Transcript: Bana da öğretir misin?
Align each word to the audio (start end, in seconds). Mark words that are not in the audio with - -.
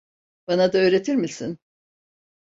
Bana 0.47 0.73
da 0.73 0.77
öğretir 0.77 1.15
misin? 1.15 1.59